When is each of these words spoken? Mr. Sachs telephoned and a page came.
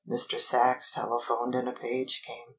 Mr. 0.09 0.39
Sachs 0.39 0.89
telephoned 0.91 1.53
and 1.53 1.69
a 1.69 1.73
page 1.73 2.23
came. 2.25 2.47